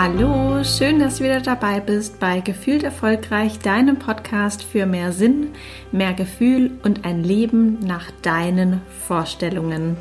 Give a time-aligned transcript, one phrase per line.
[0.00, 5.48] Hallo, schön, dass du wieder dabei bist bei Gefühlt Erfolgreich, deinem Podcast für mehr Sinn,
[5.90, 9.96] mehr Gefühl und ein Leben nach deinen Vorstellungen.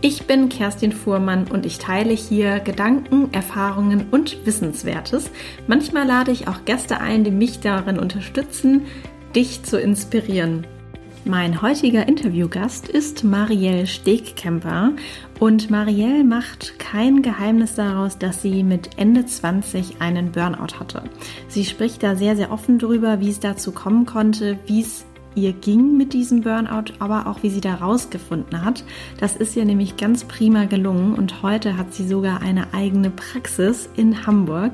[0.00, 5.30] Ich bin Kerstin Fuhrmann und ich teile hier Gedanken, Erfahrungen und Wissenswertes.
[5.66, 8.86] Manchmal lade ich auch Gäste ein, die mich darin unterstützen,
[9.36, 10.66] dich zu inspirieren.
[11.24, 14.92] Mein heutiger Interviewgast ist Marielle Stegkemper
[15.38, 21.02] und Marielle macht kein Geheimnis daraus, dass sie mit Ende 20 einen Burnout hatte.
[21.48, 25.04] Sie spricht da sehr, sehr offen drüber, wie es dazu kommen konnte, wie es
[25.34, 28.84] ihr ging mit diesem Burnout, aber auch wie sie da rausgefunden hat.
[29.20, 33.88] Das ist ihr nämlich ganz prima gelungen und heute hat sie sogar eine eigene Praxis
[33.96, 34.72] in Hamburg.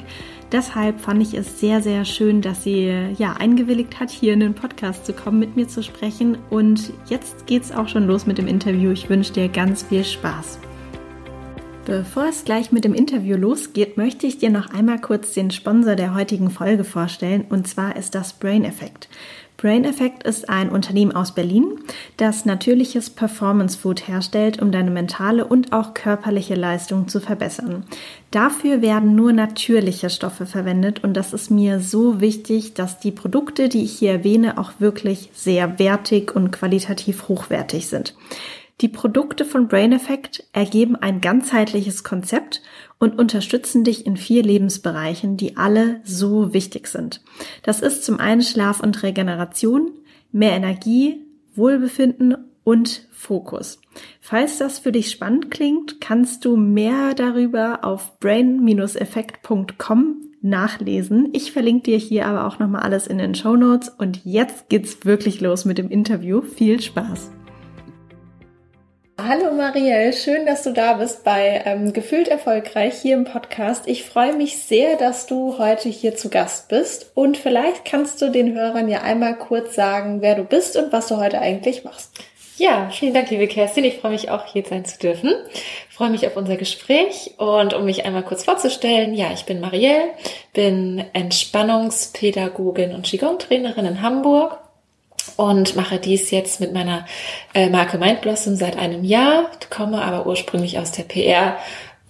[0.54, 2.86] Deshalb fand ich es sehr, sehr schön, dass sie
[3.18, 6.38] ja eingewilligt hat, hier in den Podcast zu kommen, mit mir zu sprechen.
[6.48, 8.92] Und jetzt geht's auch schon los mit dem Interview.
[8.92, 10.60] Ich wünsche dir ganz viel Spaß.
[11.86, 15.96] Bevor es gleich mit dem Interview losgeht, möchte ich dir noch einmal kurz den Sponsor
[15.96, 17.46] der heutigen Folge vorstellen.
[17.48, 19.08] Und zwar ist das Brain Effect.
[19.56, 21.78] Brain Effect ist ein Unternehmen aus Berlin,
[22.16, 27.84] das natürliches Performance Food herstellt, um deine mentale und auch körperliche Leistung zu verbessern.
[28.30, 33.68] Dafür werden nur natürliche Stoffe verwendet und das ist mir so wichtig, dass die Produkte,
[33.68, 38.14] die ich hier erwähne, auch wirklich sehr wertig und qualitativ hochwertig sind.
[38.80, 42.60] Die Produkte von Brain Effect ergeben ein ganzheitliches Konzept
[42.98, 47.22] und unterstützen dich in vier Lebensbereichen, die alle so wichtig sind.
[47.62, 49.90] Das ist zum einen Schlaf und Regeneration,
[50.32, 51.20] mehr Energie,
[51.54, 53.80] Wohlbefinden und Fokus.
[54.20, 61.30] Falls das für dich spannend klingt, kannst du mehr darüber auf brain-effekt.com nachlesen.
[61.32, 65.04] Ich verlinke dir hier aber auch nochmal alles in den Show Notes und jetzt geht's
[65.04, 66.42] wirklich los mit dem Interview.
[66.42, 67.33] Viel Spaß!
[69.16, 73.86] Hallo Marielle, schön, dass du da bist bei ähm, Gefühlt Erfolgreich hier im Podcast.
[73.86, 78.32] Ich freue mich sehr, dass du heute hier zu Gast bist und vielleicht kannst du
[78.32, 82.10] den Hörern ja einmal kurz sagen, wer du bist und was du heute eigentlich machst.
[82.56, 83.84] Ja, vielen Dank, liebe Kerstin.
[83.84, 85.32] Ich freue mich auch, hier sein zu dürfen.
[85.88, 89.60] Ich freue mich auf unser Gespräch und um mich einmal kurz vorzustellen, ja, ich bin
[89.60, 90.08] Marielle,
[90.52, 94.58] bin Entspannungspädagogin und Qigong-Trainerin in Hamburg
[95.36, 97.06] und mache dies jetzt mit meiner
[97.54, 101.56] äh, Marke Mindblossom seit einem Jahr, komme aber ursprünglich aus der PR,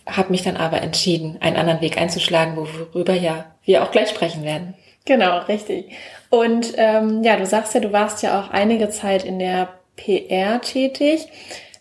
[0.07, 4.45] habe mich dann aber entschieden, einen anderen Weg einzuschlagen, worüber ja wir auch gleich sprechen
[4.45, 4.75] werden.
[5.07, 5.91] Genau, richtig.
[6.31, 10.61] Und ähm, ja, du sagst ja, du warst ja auch einige Zeit in der PR
[10.61, 11.29] tätig.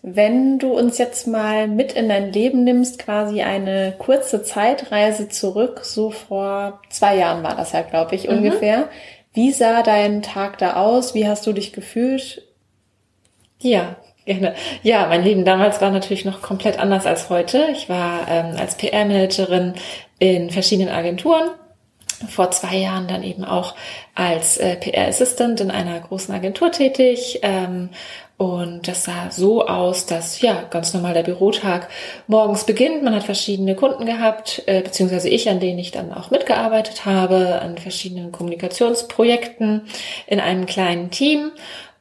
[0.02, 5.80] Wenn du uns jetzt mal mit in dein Leben nimmst, quasi eine kurze Zeitreise zurück,
[5.82, 8.36] so vor zwei Jahren war das ja, glaube ich, mhm.
[8.36, 8.88] ungefähr.
[9.34, 11.14] Wie sah dein Tag da aus?
[11.14, 12.42] Wie hast du dich gefühlt?
[13.60, 14.54] Ja, gerne.
[14.82, 17.66] Ja, mein Leben damals war natürlich noch komplett anders als heute.
[17.72, 19.74] Ich war ähm, als PR-Managerin
[20.20, 21.50] in verschiedenen Agenturen.
[22.28, 23.74] Vor zwei Jahren dann eben auch
[24.14, 27.90] als äh, PR-Assistant in einer großen Agentur tätig ähm,
[28.36, 31.88] und das sah so aus, dass ja ganz normal der Bürotag
[32.26, 33.04] morgens beginnt.
[33.04, 37.60] Man hat verschiedene Kunden gehabt, äh, beziehungsweise ich, an denen ich dann auch mitgearbeitet habe,
[37.60, 39.82] an verschiedenen Kommunikationsprojekten
[40.26, 41.52] in einem kleinen Team.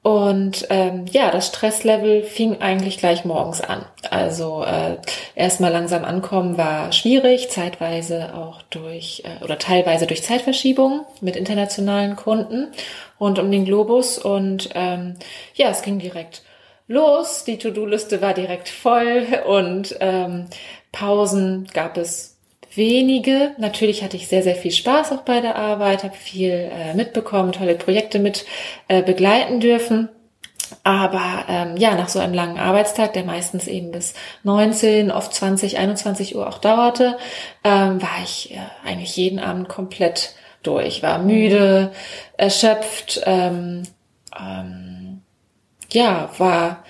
[0.03, 3.85] Und ähm, ja, das Stresslevel fing eigentlich gleich morgens an.
[4.11, 4.97] Also äh,
[5.33, 12.17] erstmal langsam ankommen war schwierig, zeitweise auch durch äh, oder teilweise durch Zeitverschiebung mit internationalen
[12.17, 12.67] Kunden
[13.17, 14.17] rund um den Globus.
[14.17, 15.15] Und ähm,
[15.55, 16.41] ja, es ging direkt
[16.89, 17.45] los.
[17.45, 20.47] Die To-Do-Liste war direkt voll und ähm,
[20.91, 22.32] Pausen gab es
[22.75, 23.51] wenige.
[23.57, 27.51] Natürlich hatte ich sehr, sehr viel Spaß auch bei der Arbeit, habe viel äh, mitbekommen,
[27.51, 28.45] tolle Projekte mit
[28.87, 30.09] äh, begleiten dürfen.
[30.83, 34.13] Aber ähm, ja, nach so einem langen Arbeitstag, der meistens eben bis
[34.43, 37.17] 19, oft 20, 21 Uhr auch dauerte,
[37.63, 41.03] ähm, war ich äh, eigentlich jeden Abend komplett durch.
[41.03, 41.91] War müde,
[42.37, 43.83] erschöpft, ähm,
[44.39, 45.21] ähm,
[45.91, 46.83] ja, war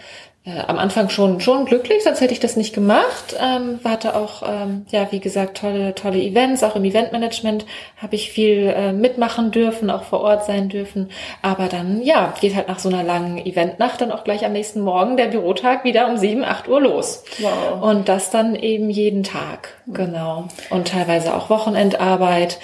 [0.46, 3.36] äh, am Anfang schon schon glücklich, sonst hätte ich das nicht gemacht.
[3.40, 8.30] Ähm, hatte auch, ähm, ja, wie gesagt, tolle, tolle Events, auch im Eventmanagement habe ich
[8.30, 11.10] viel äh, mitmachen dürfen, auch vor Ort sein dürfen.
[11.42, 14.82] Aber dann, ja, geht halt nach so einer langen Eventnacht dann auch gleich am nächsten
[14.82, 17.24] Morgen der Bürotag wieder um sieben, acht Uhr los.
[17.40, 17.82] Wow.
[17.82, 20.50] Und das dann eben jeden Tag, genau.
[20.70, 22.60] Und teilweise auch Wochenendarbeit,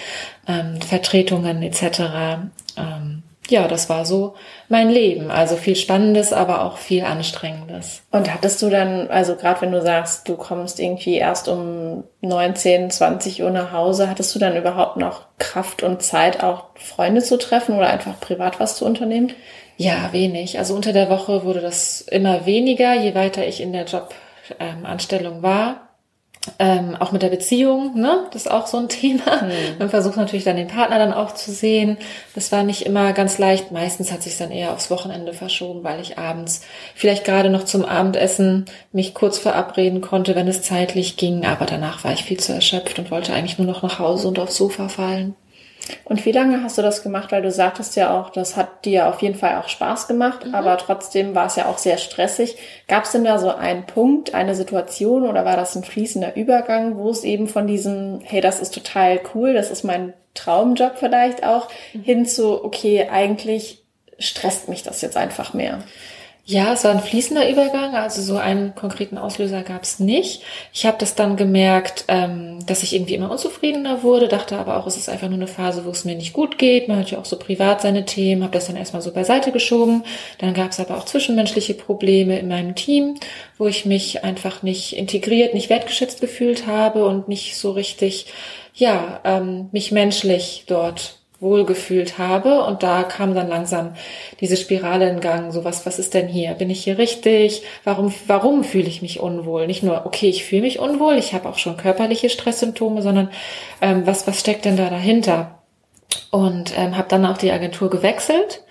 [0.50, 2.02] ähm, Vertretungen etc.
[2.76, 3.19] Ähm,
[3.50, 4.36] ja, das war so
[4.68, 5.32] mein Leben.
[5.32, 8.04] Also viel Spannendes, aber auch viel Anstrengendes.
[8.12, 12.90] Und hattest du dann, also gerade wenn du sagst, du kommst irgendwie erst um 19,
[12.90, 17.38] 20 Uhr nach Hause, hattest du dann überhaupt noch Kraft und Zeit, auch Freunde zu
[17.38, 19.34] treffen oder einfach privat was zu unternehmen?
[19.78, 20.60] Ja, wenig.
[20.60, 25.44] Also unter der Woche wurde das immer weniger, je weiter ich in der Jobanstellung ähm,
[25.44, 25.89] war.
[26.58, 28.26] Ähm, auch mit der Beziehung, ne?
[28.32, 29.44] Das ist auch so ein Thema.
[29.44, 29.78] Mhm.
[29.78, 31.98] Man versucht natürlich dann den Partner dann auch zu sehen.
[32.34, 33.72] Das war nicht immer ganz leicht.
[33.72, 36.62] Meistens hat sich dann eher aufs Wochenende verschoben, weil ich abends
[36.96, 41.46] vielleicht gerade noch zum Abendessen mich kurz verabreden konnte, wenn es zeitlich ging.
[41.46, 44.40] Aber danach war ich viel zu erschöpft und wollte eigentlich nur noch nach Hause und
[44.40, 45.36] aufs Sofa fallen.
[46.04, 47.32] Und wie lange hast du das gemacht?
[47.32, 50.56] Weil du sagtest ja auch, das hat dir auf jeden Fall auch Spaß gemacht, mhm.
[50.56, 52.58] aber trotzdem war es ja auch sehr stressig.
[52.88, 56.98] Gab es denn da so einen Punkt, eine Situation oder war das ein fließender Übergang,
[56.98, 61.44] wo es eben von diesem, hey, das ist total cool, das ist mein Traumjob vielleicht
[61.44, 62.04] auch, mhm.
[62.04, 63.84] hin zu, okay, eigentlich
[64.20, 65.80] stresst mich das jetzt einfach mehr?
[66.52, 70.42] Ja, es war ein fließender Übergang, also so einen konkreten Auslöser gab es nicht.
[70.74, 74.88] Ich habe das dann gemerkt, ähm, dass ich irgendwie immer unzufriedener wurde, dachte aber auch,
[74.88, 76.88] es ist einfach nur eine Phase, wo es mir nicht gut geht.
[76.88, 80.04] Man hat ja auch so privat seine Themen, habe das dann erstmal so beiseite geschoben.
[80.40, 83.20] Dann gab es aber auch zwischenmenschliche Probleme in meinem Team,
[83.60, 88.26] wo ich mich einfach nicht integriert, nicht wertgeschätzt gefühlt habe und nicht so richtig,
[88.74, 92.64] ja, ähm, mich menschlich dort wohlgefühlt habe.
[92.64, 93.94] Und da kam dann langsam
[94.40, 95.52] diese Spirale in Gang.
[95.52, 96.54] So was, was ist denn hier?
[96.54, 97.64] Bin ich hier richtig?
[97.84, 99.68] Warum, warum fühle ich mich unwohl?
[99.68, 103.30] Nicht nur, okay, ich fühle mich unwohl, ich habe auch schon körperliche Stresssymptome, sondern
[103.82, 105.60] ähm, was, was steckt denn da dahinter?
[106.32, 108.64] Und ähm, habe dann auch die Agentur gewechselt.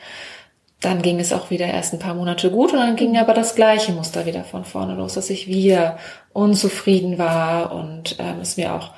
[0.80, 3.56] Dann ging es auch wieder erst ein paar Monate gut und dann ging aber das
[3.56, 5.98] gleiche Muster wieder von vorne los, dass ich wieder
[6.32, 8.90] unzufrieden war und ähm, es mir auch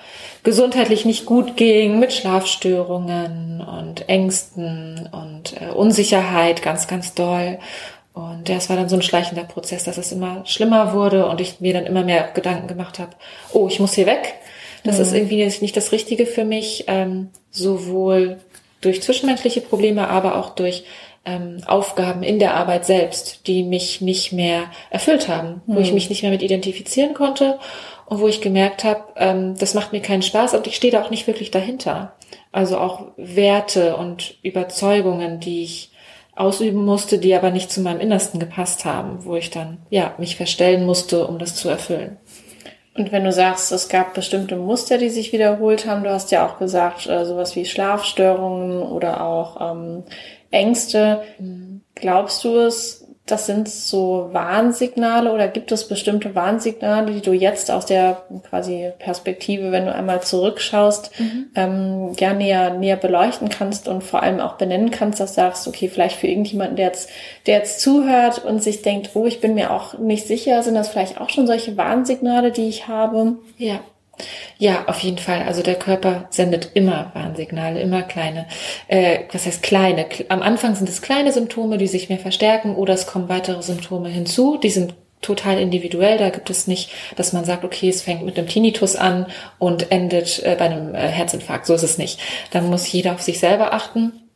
[0.42, 7.58] gesundheitlich nicht gut ging mit Schlafstörungen und Ängsten und äh, Unsicherheit ganz, ganz doll.
[8.12, 11.60] Und das war dann so ein schleichender Prozess, dass es immer schlimmer wurde und ich
[11.60, 13.12] mir dann immer mehr Gedanken gemacht habe,
[13.52, 14.34] oh, ich muss hier weg.
[14.84, 15.02] Das mhm.
[15.02, 18.38] ist irgendwie nicht das Richtige für mich, ähm, sowohl
[18.80, 20.84] durch zwischenmenschliche Probleme, aber auch durch
[21.24, 25.76] ähm, Aufgaben in der Arbeit selbst, die mich nicht mehr erfüllt haben, mhm.
[25.76, 25.94] wo ich mhm.
[25.94, 27.58] mich nicht mehr mit identifizieren konnte
[28.06, 31.02] und wo ich gemerkt habe, ähm, das macht mir keinen Spaß und ich stehe da
[31.02, 32.14] auch nicht wirklich dahinter.
[32.52, 35.90] Also auch Werte und Überzeugungen, die ich
[36.34, 40.36] ausüben musste, die aber nicht zu meinem Innersten gepasst haben, wo ich dann ja mich
[40.36, 42.16] verstellen musste, um das zu erfüllen.
[42.96, 46.46] Und wenn du sagst, es gab bestimmte Muster, die sich wiederholt haben, du hast ja
[46.46, 50.02] auch gesagt, äh, sowas wie Schlafstörungen oder auch ähm,
[50.50, 51.22] Ängste.
[51.38, 51.82] Mhm.
[51.94, 57.70] Glaubst du es, das sind so Warnsignale oder gibt es bestimmte Warnsignale, die du jetzt
[57.70, 61.46] aus der quasi Perspektive, wenn du einmal zurückschaust, mhm.
[61.54, 65.68] ähm, gerne näher, näher beleuchten kannst und vor allem auch benennen kannst, dass du sagst,
[65.68, 67.08] okay, vielleicht für irgendjemanden, der jetzt,
[67.46, 70.88] der jetzt zuhört und sich denkt, oh, ich bin mir auch nicht sicher, sind das
[70.88, 73.36] vielleicht auch schon solche Warnsignale, die ich habe?
[73.58, 73.80] Ja.
[74.58, 75.42] Ja, auf jeden Fall.
[75.42, 78.46] Also der Körper sendet immer Warnsignale, immer kleine.
[78.88, 80.06] Äh, was heißt kleine?
[80.28, 84.08] Am Anfang sind es kleine Symptome, die sich mehr verstärken oder es kommen weitere Symptome
[84.08, 84.58] hinzu.
[84.58, 86.18] Die sind total individuell.
[86.18, 89.26] Da gibt es nicht, dass man sagt, okay, es fängt mit einem Tinnitus an
[89.58, 91.66] und endet äh, bei einem äh, Herzinfarkt.
[91.66, 92.20] So ist es nicht.
[92.52, 94.29] Dann muss jeder auf sich selber achten.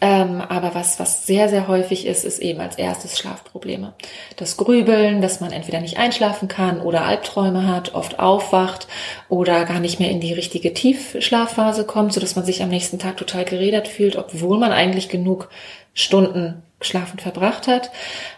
[0.00, 3.94] Ähm, aber was, was sehr, sehr häufig ist, ist eben als erstes Schlafprobleme.
[4.36, 8.86] Das Grübeln, dass man entweder nicht einschlafen kann oder Albträume hat, oft aufwacht
[9.28, 13.00] oder gar nicht mehr in die richtige Tiefschlafphase kommt, so dass man sich am nächsten
[13.00, 15.48] Tag total gerädert fühlt, obwohl man eigentlich genug
[15.94, 17.90] Stunden schlafend verbracht hat.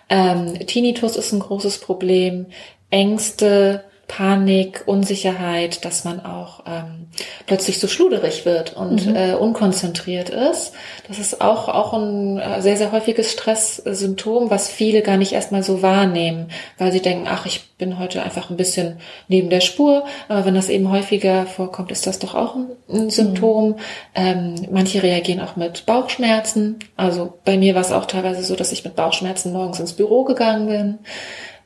[0.08, 2.46] Ähm, Tinnitus ist ein großes Problem.
[2.88, 7.06] Ängste, Panik, Unsicherheit, dass man auch ähm,
[7.46, 9.14] plötzlich so schluderig wird und mhm.
[9.14, 10.72] äh, unkonzentriert ist.
[11.06, 15.62] Das ist auch, auch ein äh, sehr, sehr häufiges Stresssymptom, was viele gar nicht erstmal
[15.62, 18.98] so wahrnehmen, weil sie denken, ach, ich bin heute einfach ein bisschen
[19.28, 20.04] neben der Spur.
[20.26, 23.68] Aber wenn das eben häufiger vorkommt, ist das doch auch ein, ein Symptom.
[23.68, 23.76] Mhm.
[24.16, 26.80] Ähm, manche reagieren auch mit Bauchschmerzen.
[26.96, 30.24] Also bei mir war es auch teilweise so, dass ich mit Bauchschmerzen morgens ins Büro
[30.24, 30.98] gegangen bin.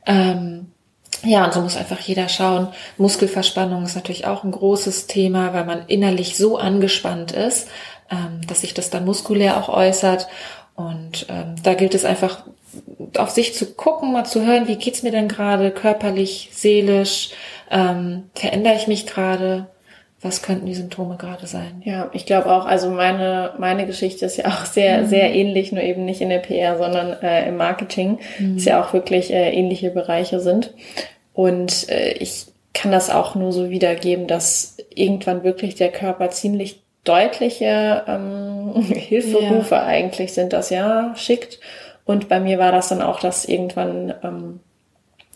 [0.05, 0.67] Ähm,
[1.23, 2.69] ja, und so muss einfach jeder schauen.
[2.97, 7.67] Muskelverspannung ist natürlich auch ein großes Thema, weil man innerlich so angespannt ist,
[8.11, 10.27] ähm, dass sich das dann muskulär auch äußert.
[10.75, 12.43] Und ähm, da gilt es einfach
[13.17, 17.31] auf sich zu gucken, mal zu hören, wie geht's mir denn gerade körperlich, seelisch,
[17.71, 19.67] ähm, verändere ich mich gerade,
[20.21, 21.81] was könnten die Symptome gerade sein?
[21.85, 25.07] Ja, ich glaube auch, also meine, meine Geschichte ist ja auch sehr, mhm.
[25.07, 28.55] sehr ähnlich, nur eben nicht in der PR, sondern äh, im Marketing, mhm.
[28.55, 30.73] dass ja auch wirklich äh, ähnliche Bereiche sind.
[31.33, 36.81] Und äh, ich kann das auch nur so wiedergeben, dass irgendwann wirklich der Körper ziemlich
[37.03, 39.85] deutliche ähm, Hilferufe ja.
[39.85, 41.59] eigentlich sind, das ja schickt.
[42.05, 44.59] Und bei mir war das dann auch, dass irgendwann ähm,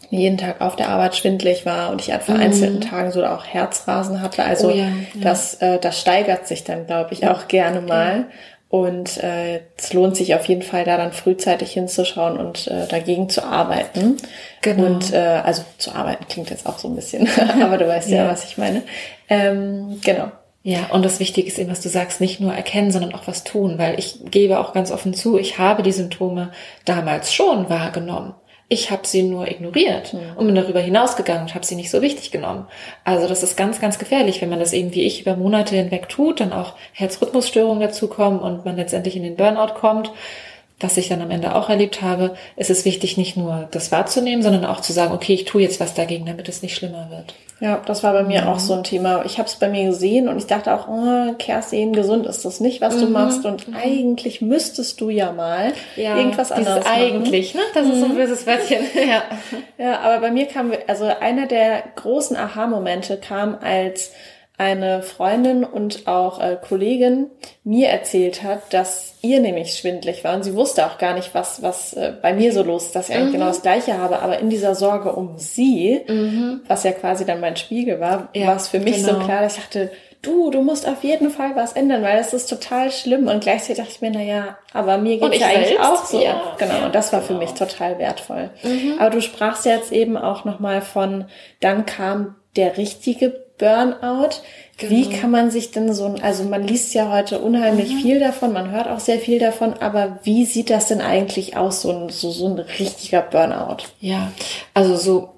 [0.09, 2.81] jeden Tag auf der Arbeit schwindlig war und ich an vereinzelten mhm.
[2.81, 4.43] Tagen so auch Herzrasen hatte.
[4.43, 4.91] Also oh ja, ja.
[5.21, 8.25] das, äh, das steigert sich dann, glaube ich, auch gerne mal.
[8.69, 13.27] Und äh, es lohnt sich auf jeden Fall, da dann frühzeitig hinzuschauen und äh, dagegen
[13.27, 14.17] zu arbeiten.
[14.61, 14.85] Genau.
[14.85, 17.27] Und äh, also zu arbeiten klingt jetzt auch so ein bisschen,
[17.61, 18.25] aber du weißt ja.
[18.25, 18.83] ja, was ich meine.
[19.27, 20.31] Ähm, genau.
[20.61, 23.43] Ja, und das Wichtige ist eben, was du sagst, nicht nur erkennen, sondern auch was
[23.43, 26.51] tun, weil ich gebe auch ganz offen zu, ich habe die Symptome
[26.85, 28.35] damals schon wahrgenommen.
[28.71, 30.19] Ich habe sie nur ignoriert mhm.
[30.35, 32.67] und bin darüber hinausgegangen und habe sie nicht so wichtig genommen.
[33.03, 36.07] Also das ist ganz, ganz gefährlich, wenn man das eben wie ich über Monate hinweg
[36.07, 40.11] tut, dann auch Herzrhythmusstörungen dazukommen und man letztendlich in den Burnout kommt
[40.79, 44.43] was ich dann am Ende auch erlebt habe, ist es wichtig, nicht nur das wahrzunehmen,
[44.43, 47.33] sondern auch zu sagen, okay, ich tue jetzt was dagegen, damit es nicht schlimmer wird.
[47.61, 48.47] Ja, das war bei mir mhm.
[48.47, 49.25] auch so ein Thema.
[49.25, 52.61] Ich habe es bei mir gesehen und ich dachte auch, oh, Kerstin, gesund ist das
[52.61, 52.99] nicht, was mhm.
[53.01, 53.45] du machst.
[53.45, 53.75] Und mhm.
[53.75, 56.95] eigentlich müsstest du ja mal ja, irgendwas anderes machen.
[56.95, 57.61] Eigentlich, ne?
[57.73, 58.15] Das ist so ein mhm.
[58.15, 58.79] böses Wörtchen.
[59.09, 59.23] ja.
[59.77, 64.13] ja, aber bei mir kam, also einer der großen Aha-Momente kam, als
[64.59, 67.27] eine Freundin und auch äh, Kollegin
[67.63, 71.63] mir erzählt hat, dass ihr nämlich schwindlig war und sie wusste auch gar nicht, was
[71.63, 73.49] was äh, bei mir so los ist, dass ich eigentlich genau mhm.
[73.49, 76.61] das Gleiche habe, aber in dieser Sorge um sie, mhm.
[76.67, 79.13] was ja quasi dann mein Spiegel war, ja, war es für mich genau.
[79.13, 82.33] so klar, dass ich dachte, du, du musst auf jeden Fall was ändern, weil es
[82.33, 85.47] ist total schlimm und gleichzeitig dachte ich mir, na ja, aber mir geht es ja
[85.47, 86.21] eigentlich auch so.
[86.21, 87.39] Ja, genau, und das war für genau.
[87.39, 88.49] mich total wertvoll.
[88.63, 88.95] Mhm.
[88.99, 91.25] Aber du sprachst jetzt eben auch nochmal von,
[91.61, 94.41] dann kam der richtige Burnout.
[94.77, 94.91] Genau.
[94.91, 97.99] Wie kann man sich denn so, also man liest ja heute unheimlich mhm.
[97.99, 101.81] viel davon, man hört auch sehr viel davon, aber wie sieht das denn eigentlich aus,
[101.81, 103.83] so ein, so, so ein richtiger Burnout?
[103.99, 104.31] Ja,
[104.73, 105.29] also so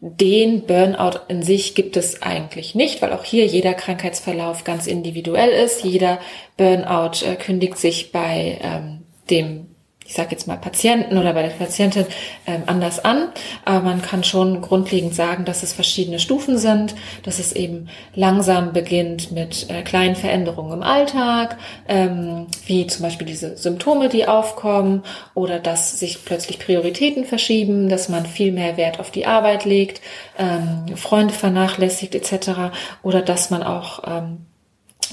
[0.00, 5.50] den Burnout in sich gibt es eigentlich nicht, weil auch hier jeder Krankheitsverlauf ganz individuell
[5.50, 5.84] ist.
[5.84, 6.18] Jeder
[6.56, 9.67] Burnout äh, kündigt sich bei ähm, dem
[10.08, 12.06] ich sage jetzt mal Patienten oder bei der Patientin
[12.46, 13.28] ähm, anders an.
[13.66, 18.72] Aber man kann schon grundlegend sagen, dass es verschiedene Stufen sind, dass es eben langsam
[18.72, 25.02] beginnt mit äh, kleinen Veränderungen im Alltag, ähm, wie zum Beispiel diese Symptome, die aufkommen
[25.34, 30.00] oder dass sich plötzlich Prioritäten verschieben, dass man viel mehr Wert auf die Arbeit legt,
[30.38, 32.72] ähm, Freunde vernachlässigt etc.
[33.02, 34.47] oder dass man auch ähm,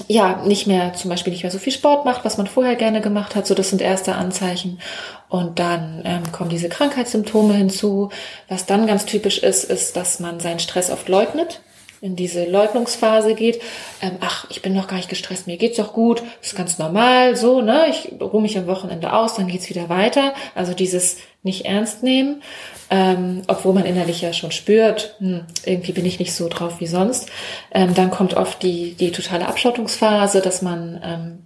[0.08, 3.00] ja, nicht mehr, zum Beispiel nicht mehr so viel Sport macht, was man vorher gerne
[3.00, 3.46] gemacht hat.
[3.46, 4.78] So, das sind erste Anzeichen.
[5.28, 8.10] Und dann ähm, kommen diese Krankheitssymptome hinzu.
[8.48, 11.60] Was dann ganz typisch ist, ist, dass man seinen Stress oft leugnet,
[12.06, 13.60] in diese Leugnungsphase geht.
[14.00, 17.36] Ähm, ach, ich bin noch gar nicht gestresst, mir geht's doch gut, ist ganz normal,
[17.36, 17.86] so, ne?
[17.90, 20.32] Ich ruhe mich am Wochenende aus, dann geht's wieder weiter.
[20.54, 22.42] Also dieses nicht ernst nehmen
[22.90, 26.86] ähm, obwohl man innerlich ja schon spürt, hm, irgendwie bin ich nicht so drauf wie
[26.86, 27.30] sonst.
[27.72, 31.45] Ähm, dann kommt oft die, die totale Abschottungsphase, dass man ähm,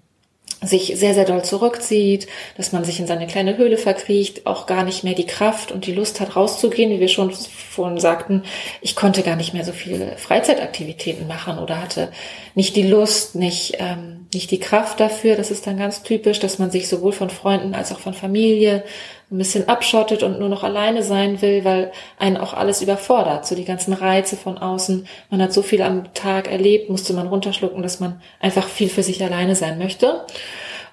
[0.63, 2.27] sich sehr, sehr doll zurückzieht,
[2.57, 5.87] dass man sich in seine kleine Höhle verkriecht, auch gar nicht mehr die Kraft und
[5.87, 8.43] die Lust hat, rauszugehen, wie wir schon vorhin sagten.
[8.83, 12.13] Ich konnte gar nicht mehr so viele Freizeitaktivitäten machen oder hatte
[12.55, 15.37] nicht die Lust, nicht, ähm, nicht die Kraft dafür.
[15.37, 18.85] Das ist dann ganz typisch, dass man sich sowohl von Freunden als auch von Familie
[19.31, 23.47] ein bisschen abschottet und nur noch alleine sein will, weil einen auch alles überfordert.
[23.47, 25.07] So die ganzen Reize von außen.
[25.31, 29.03] Man hat so viel am Tag erlebt, musste man runterschlucken, dass man einfach viel für
[29.03, 30.25] sich alleine sein möchte.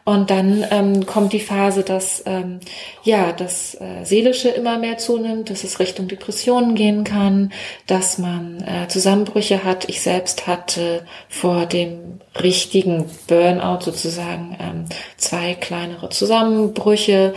[0.07, 2.61] Und dann ähm, kommt die Phase, dass ähm,
[3.03, 7.51] ja das äh, seelische immer mehr zunimmt, dass es Richtung Depressionen gehen kann,
[7.87, 9.89] dass man äh, Zusammenbrüche hat.
[9.89, 14.85] Ich selbst hatte vor dem richtigen Burnout sozusagen ähm,
[15.17, 17.33] zwei kleinere Zusammenbrüche,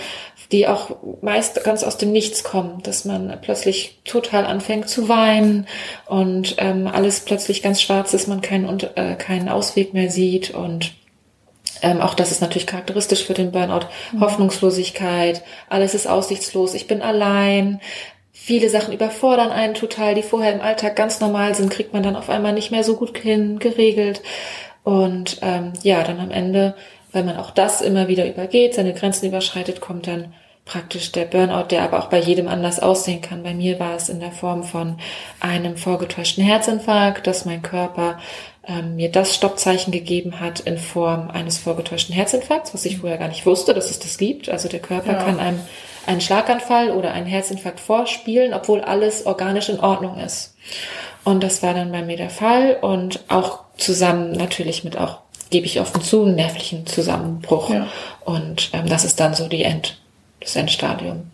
[0.52, 5.66] die auch meist ganz aus dem Nichts kommen, dass man plötzlich total anfängt zu weinen
[6.06, 10.92] und ähm, alles plötzlich ganz schwarz ist, man keinen, äh, keinen Ausweg mehr sieht und
[11.82, 13.87] ähm, auch das ist natürlich charakteristisch für den Burnout.
[14.12, 14.20] Mhm.
[14.20, 17.80] Hoffnungslosigkeit, alles ist aussichtslos, ich bin allein.
[18.32, 22.16] Viele Sachen überfordern einen total, die vorher im Alltag ganz normal sind, kriegt man dann
[22.16, 24.22] auf einmal nicht mehr so gut hin, geregelt.
[24.82, 26.75] Und ähm, ja, dann am Ende
[27.12, 30.32] weil man auch das immer wieder übergeht, seine Grenzen überschreitet, kommt dann
[30.64, 33.42] praktisch der Burnout, der aber auch bei jedem anders aussehen kann.
[33.42, 34.99] Bei mir war es in der Form von
[35.40, 38.18] einem vorgetäuschten Herzinfarkt, dass mein Körper
[38.82, 43.46] mir das Stoppzeichen gegeben hat in Form eines vorgetäuschten Herzinfarkts, was ich vorher gar nicht
[43.46, 44.48] wusste, dass es das gibt.
[44.48, 45.22] Also der Körper ja.
[45.22, 45.60] kann einem
[46.06, 50.54] einen Schlaganfall oder einen Herzinfarkt vorspielen, obwohl alles organisch in Ordnung ist.
[51.24, 55.18] Und das war dann bei mir der Fall und auch zusammen natürlich mit auch
[55.50, 57.70] gebe ich offen zu, nervlichen Zusammenbruch.
[57.70, 57.88] Ja.
[58.24, 59.98] Und ähm, das ist dann so die End,
[60.40, 61.30] das Endstadium.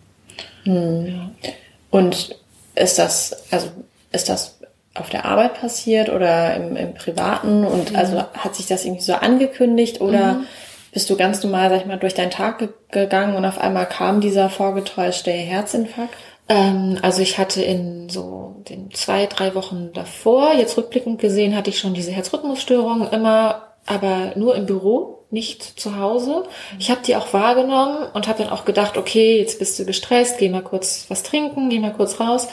[0.63, 1.05] Hm.
[1.07, 1.51] Ja.
[1.91, 2.35] Und
[2.75, 3.69] ist das, also
[4.11, 4.56] ist das
[4.99, 7.65] auf der Arbeit passiert oder im, im Privaten?
[7.65, 7.95] Und mhm.
[7.97, 10.47] also hat sich das irgendwie so angekündigt oder mhm.
[10.91, 13.85] bist du ganz normal, sag ich mal, durch deinen Tag ge gegangen und auf einmal
[13.85, 16.15] kam dieser vorgetäuschte Herzinfarkt?
[16.47, 21.69] Ähm, also ich hatte in so den zwei, drei Wochen davor, jetzt rückblickend gesehen, hatte
[21.69, 25.16] ich schon diese Herzrhythmusstörung immer aber nur im Büro.
[25.29, 26.45] Nicht zu Hause.
[26.79, 30.37] Ich habe die auch wahrgenommen und habe dann auch gedacht, okay, jetzt bist du gestresst,
[30.37, 32.47] geh mal kurz was trinken, geh mal kurz raus.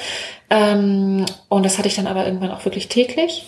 [0.50, 3.44] Ähm, und das hatte ich dann aber irgendwann auch wirklich täglich.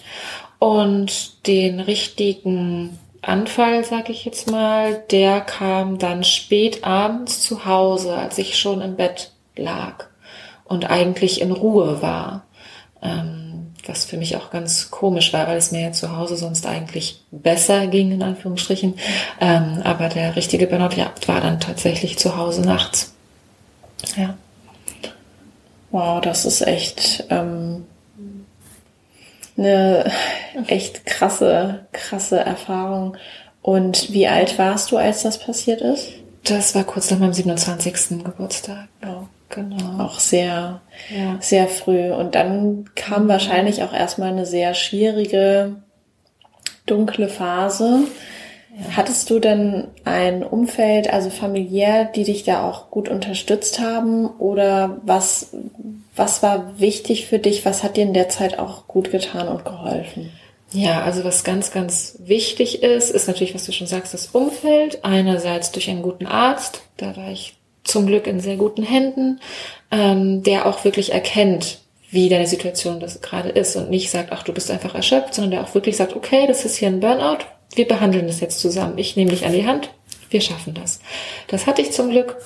[0.59, 8.14] Und den richtigen Anfall, sag ich jetzt mal, der kam dann spät abends zu Hause,
[8.14, 10.06] als ich schon im Bett lag
[10.64, 12.45] und eigentlich in Ruhe war.
[13.02, 13.46] Ähm,
[13.88, 17.23] was für mich auch ganz komisch war, weil es mir ja zu Hause sonst eigentlich
[17.31, 18.95] besser ging, in Anführungsstrichen.
[19.40, 23.14] Ähm, aber der richtige Burnout ja, war dann tatsächlich zu Hause nachts.
[24.16, 24.37] Ja.
[25.90, 27.87] Wow, das ist echt ähm,
[29.57, 30.11] eine
[30.66, 33.16] echt krasse, krasse Erfahrung.
[33.62, 36.09] Und wie alt warst du, als das passiert ist?
[36.45, 38.23] Das war kurz nach meinem 27.
[38.23, 38.88] Geburtstag.
[39.05, 40.05] Oh, genau.
[40.05, 40.81] Auch sehr,
[41.15, 41.37] ja.
[41.41, 42.12] sehr früh.
[42.12, 43.29] Und dann kam mhm.
[43.29, 45.76] wahrscheinlich auch erstmal eine sehr schwierige,
[46.87, 48.05] dunkle Phase.
[48.76, 48.97] Ja.
[48.97, 54.26] Hattest du denn ein Umfeld, also familiär, die dich da auch gut unterstützt haben?
[54.38, 55.55] Oder was,
[56.15, 57.65] was war wichtig für dich?
[57.65, 60.31] Was hat dir in der Zeit auch gut getan und geholfen?
[60.73, 65.05] Ja, also was ganz, ganz wichtig ist, ist natürlich, was du schon sagst, das Umfeld.
[65.05, 67.55] Einerseits durch einen guten Arzt, da war ich
[67.87, 69.40] zum Glück in sehr guten Händen,
[69.90, 71.78] ähm, der auch wirklich erkennt,
[72.11, 75.52] wie deine Situation das gerade ist und nicht sagt, ach, du bist einfach erschöpft, sondern
[75.52, 78.99] der auch wirklich sagt, okay, das ist hier ein Burnout, wir behandeln das jetzt zusammen.
[78.99, 79.90] Ich nehme dich an die Hand,
[80.31, 81.00] wir schaffen das.
[81.49, 82.37] Das hatte ich zum Glück.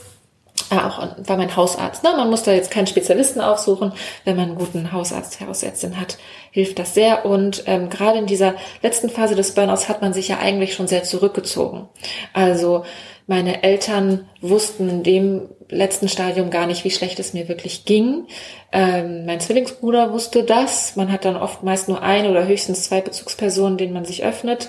[0.71, 2.05] Ah, auch war mein Hausarzt.
[2.05, 2.11] Ne?
[2.17, 3.93] Man muss da jetzt keinen Spezialisten aufsuchen.
[4.25, 6.17] Wenn man einen guten Hausarzt, Hausärztin hat,
[6.53, 7.27] hilft das sehr.
[7.27, 10.87] Und ähm, gerade in dieser letzten Phase des Burnouts hat man sich ja eigentlich schon
[10.87, 11.89] sehr zurückgezogen.
[12.33, 12.85] Also
[13.27, 18.27] meine Eltern wussten in dem letzten Stadium gar nicht, wie schlecht es mir wirklich ging.
[18.73, 20.97] Ähm, mein Zwillingsbruder wusste das.
[20.97, 24.69] Man hat dann oft meist nur eine oder höchstens zwei Bezugspersonen, denen man sich öffnet.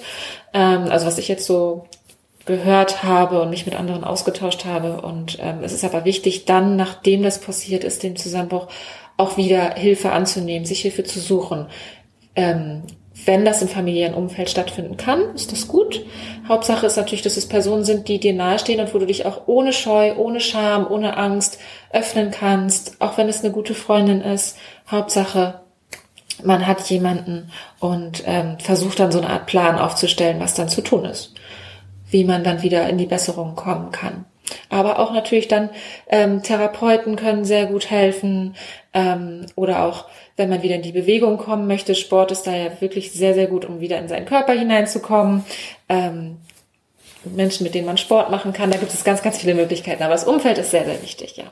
[0.53, 1.85] Ähm, also was ich jetzt so
[2.45, 5.01] gehört habe und mich mit anderen ausgetauscht habe.
[5.01, 8.67] Und ähm, es ist aber wichtig, dann, nachdem das passiert ist, den Zusammenbruch,
[9.17, 11.67] auch wieder Hilfe anzunehmen, sich Hilfe zu suchen.
[12.35, 12.83] Ähm,
[13.25, 16.03] wenn das im familiären Umfeld stattfinden kann, ist das gut.
[16.47, 19.43] Hauptsache ist natürlich, dass es Personen sind, die dir nahestehen und wo du dich auch
[19.45, 21.59] ohne Scheu, ohne Scham, ohne Angst
[21.91, 24.57] öffnen kannst, auch wenn es eine gute Freundin ist.
[24.89, 25.61] Hauptsache,
[26.43, 30.81] man hat jemanden und ähm, versucht dann so eine Art Plan aufzustellen, was dann zu
[30.81, 31.35] tun ist
[32.11, 34.25] wie man dann wieder in die Besserung kommen kann.
[34.69, 35.69] Aber auch natürlich dann
[36.07, 38.55] ähm, Therapeuten können sehr gut helfen
[38.93, 40.05] ähm, oder auch
[40.37, 41.95] wenn man wieder in die Bewegung kommen möchte.
[41.95, 45.45] Sport ist da ja wirklich sehr, sehr gut, um wieder in seinen Körper hineinzukommen.
[45.89, 46.37] Ähm,
[47.23, 50.03] Menschen, mit denen man Sport machen kann, da gibt es ganz, ganz viele Möglichkeiten.
[50.03, 51.45] Aber das Umfeld ist sehr, sehr wichtig, ja.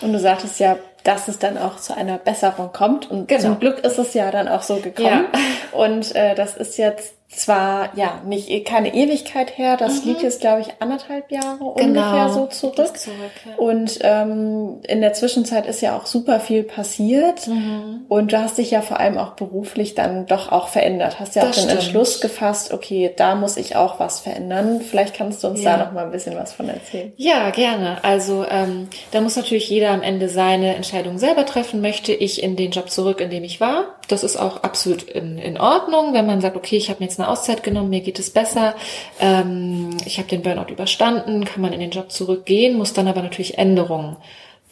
[0.00, 3.08] Und du sagtest ja, dass es dann auch zu einer Besserung kommt.
[3.08, 3.42] Und genau.
[3.42, 5.26] zum Glück ist es ja dann auch so gekommen.
[5.32, 5.78] Ja.
[5.78, 10.10] Und äh, das ist jetzt zwar ja nicht e, keine Ewigkeit her, das mhm.
[10.10, 11.72] liegt jetzt glaube ich anderthalb Jahre genau.
[11.72, 12.96] ungefähr so zurück.
[12.98, 13.16] zurück
[13.46, 13.56] ja.
[13.56, 18.02] Und ähm, in der Zwischenzeit ist ja auch super viel passiert mhm.
[18.08, 21.20] und du hast dich ja vor allem auch beruflich dann doch auch verändert.
[21.20, 21.82] Hast ja das auch den stimmt.
[21.82, 24.80] Entschluss gefasst, okay, da muss ich auch was verändern.
[24.80, 25.76] Vielleicht kannst du uns ja.
[25.76, 27.12] da noch mal ein bisschen was von erzählen.
[27.16, 28.02] Ja, gerne.
[28.02, 31.80] Also ähm, da muss natürlich jeder am Ende seine Entscheidung selber treffen.
[31.80, 33.96] Möchte ich in den Job zurück, in dem ich war?
[34.08, 37.18] Das ist auch absolut in, in Ordnung, wenn man sagt, okay, ich habe mir jetzt
[37.22, 38.74] eine Auszeit genommen, mir geht es besser,
[39.20, 43.22] ähm, ich habe den Burnout überstanden, kann man in den Job zurückgehen, muss dann aber
[43.22, 44.16] natürlich Änderungen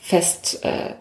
[0.00, 0.94] fest äh,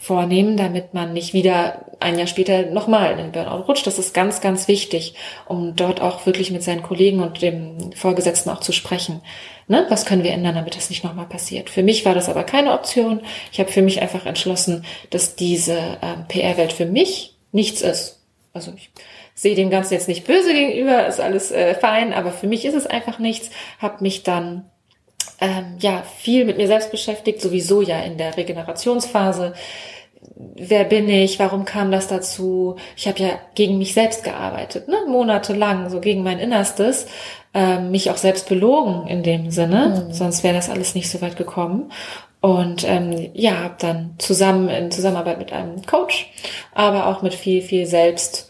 [0.00, 3.86] vornehmen, damit man nicht wieder ein Jahr später nochmal in den Burnout rutscht.
[3.86, 5.14] Das ist ganz, ganz wichtig,
[5.46, 9.20] um dort auch wirklich mit seinen Kollegen und dem Vorgesetzten auch zu sprechen.
[9.68, 9.84] Ne?
[9.90, 11.68] Was können wir ändern, damit das nicht nochmal passiert?
[11.68, 13.20] Für mich war das aber keine Option.
[13.52, 18.22] Ich habe für mich einfach entschlossen, dass diese äh, PR-Welt für mich nichts ist.
[18.54, 18.90] Also ich
[19.40, 22.74] sehe dem Ganzen jetzt nicht böse gegenüber, ist alles äh, fein, aber für mich ist
[22.74, 23.48] es einfach nichts.
[23.78, 24.66] Habe mich dann
[25.40, 29.54] ähm, ja viel mit mir selbst beschäftigt, sowieso ja in der Regenerationsphase.
[30.56, 31.38] Wer bin ich?
[31.38, 32.76] Warum kam das dazu?
[32.98, 34.98] Ich habe ja gegen mich selbst gearbeitet, ne?
[35.08, 37.06] monatelang, so gegen mein Innerstes,
[37.54, 40.12] ähm, mich auch selbst belogen in dem Sinne, mhm.
[40.12, 41.90] sonst wäre das alles nicht so weit gekommen.
[42.42, 46.30] Und ähm, ja, habe dann zusammen in Zusammenarbeit mit einem Coach,
[46.74, 48.49] aber auch mit viel, viel Selbst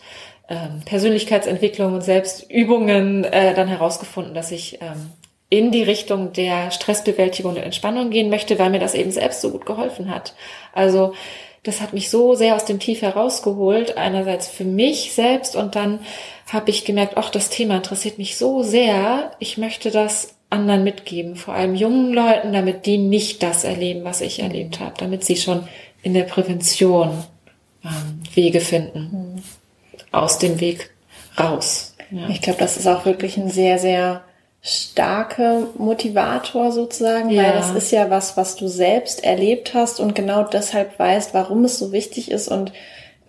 [0.51, 5.13] ähm, Persönlichkeitsentwicklung und Selbstübungen äh, dann herausgefunden, dass ich ähm,
[5.49, 9.51] in die Richtung der Stressbewältigung und Entspannung gehen möchte, weil mir das eben selbst so
[9.51, 10.35] gut geholfen hat.
[10.73, 11.15] Also
[11.63, 16.01] das hat mich so sehr aus dem Tief herausgeholt, einerseits für mich selbst und dann
[16.53, 21.37] habe ich gemerkt, ach, das Thema interessiert mich so sehr, ich möchte das anderen mitgeben,
[21.37, 25.37] vor allem jungen Leuten, damit die nicht das erleben, was ich erlebt habe, damit sie
[25.37, 25.69] schon
[26.03, 27.25] in der Prävention
[27.85, 29.37] ähm, Wege finden.
[29.37, 29.60] Mhm
[30.13, 30.91] aus dem Weg
[31.39, 31.95] raus.
[32.11, 32.29] Ja.
[32.29, 34.23] Ich glaube, das ist auch wirklich ein sehr, sehr
[34.63, 37.45] starke Motivator sozusagen, ja.
[37.45, 41.65] weil das ist ja was, was du selbst erlebt hast und genau deshalb weißt, warum
[41.65, 42.73] es so wichtig ist und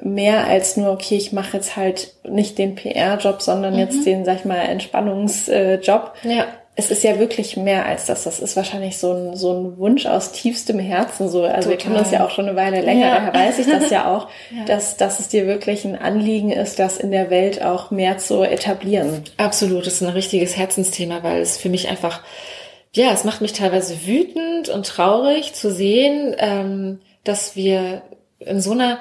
[0.01, 3.79] mehr als nur, okay, ich mache jetzt halt nicht den PR-Job, sondern mhm.
[3.79, 6.13] jetzt den, sag ich mal, Entspannungsjob.
[6.23, 8.23] Ja es ist ja wirklich mehr als das.
[8.23, 11.29] Das ist wahrscheinlich so ein, so ein Wunsch aus tiefstem Herzen.
[11.29, 11.69] So, also Total.
[11.69, 13.15] wir kennen uns ja auch schon eine Weile länger, ja.
[13.15, 14.63] daher weiß ich das ja auch, ja.
[14.65, 18.43] dass, dass es dir wirklich ein Anliegen ist, das in der Welt auch mehr zu
[18.43, 19.23] etablieren.
[19.37, 22.21] Absolut, das ist ein richtiges Herzensthema, weil es für mich einfach,
[22.93, 28.01] ja, es macht mich teilweise wütend und traurig zu sehen, ähm, dass wir
[28.39, 28.99] in so einer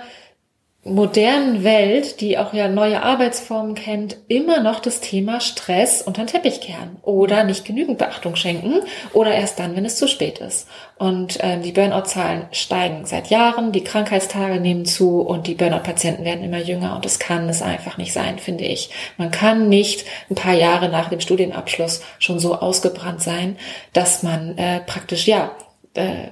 [0.83, 6.29] modernen Welt, die auch ja neue Arbeitsformen kennt, immer noch das Thema Stress unter den
[6.29, 8.81] Teppich kehren oder nicht genügend Beachtung schenken
[9.13, 10.69] oder erst dann, wenn es zu spät ist.
[10.97, 16.45] Und äh, die Burnout-Zahlen steigen seit Jahren, die Krankheitstage nehmen zu und die Burnout-Patienten werden
[16.45, 18.89] immer jünger und das kann es einfach nicht sein, finde ich.
[19.19, 23.57] Man kann nicht ein paar Jahre nach dem Studienabschluss schon so ausgebrannt sein,
[23.93, 25.51] dass man äh, praktisch ja
[25.93, 26.29] äh,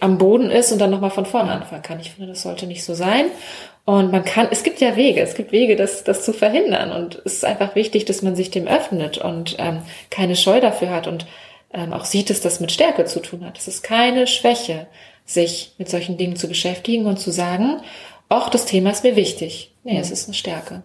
[0.00, 2.00] am Boden ist und dann nochmal von vorne anfangen kann.
[2.00, 3.26] Ich finde, das sollte nicht so sein.
[3.84, 6.92] Und man kann, es gibt ja Wege, es gibt Wege, das, das zu verhindern.
[6.92, 10.90] Und es ist einfach wichtig, dass man sich dem öffnet und ähm, keine Scheu dafür
[10.90, 11.26] hat und
[11.72, 13.58] ähm, auch sieht, dass das mit Stärke zu tun hat.
[13.58, 14.86] Es ist keine Schwäche,
[15.24, 17.80] sich mit solchen Dingen zu beschäftigen und zu sagen,
[18.28, 19.72] auch das Thema ist mir wichtig.
[19.84, 20.00] Nee, mhm.
[20.00, 20.82] es ist eine Stärke.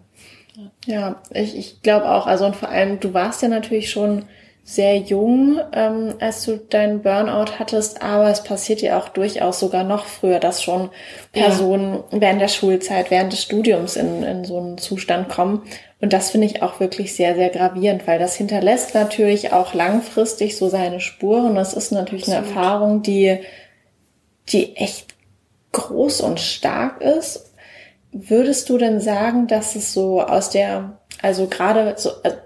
[0.55, 4.25] Ja, ja ich, ich glaube auch, also und vor allem, du warst ja natürlich schon
[4.65, 9.83] sehr jung, ähm, als du deinen Burnout hattest, aber es passiert ja auch durchaus sogar
[9.83, 10.89] noch früher, dass schon
[11.33, 12.21] Personen ja.
[12.21, 15.63] während der Schulzeit, während des Studiums in, in so einen Zustand kommen.
[15.99, 20.55] Und das finde ich auch wirklich sehr, sehr gravierend, weil das hinterlässt natürlich auch langfristig
[20.55, 21.55] so seine Spuren.
[21.55, 22.45] Das ist natürlich Absolut.
[22.45, 23.39] eine Erfahrung, die,
[24.47, 25.13] die echt
[25.73, 27.51] groß und stark ist.
[28.13, 32.37] Würdest du denn sagen, dass es so aus der, also gerade so, also